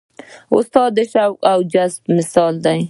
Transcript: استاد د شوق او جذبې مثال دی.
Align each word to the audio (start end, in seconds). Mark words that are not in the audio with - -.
استاد 0.55 0.91
د 0.97 0.99
شوق 1.13 1.35
او 1.51 1.59
جذبې 1.73 2.11
مثال 2.17 2.53
دی. 2.65 2.79